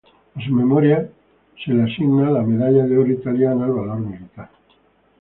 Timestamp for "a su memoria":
0.33-1.07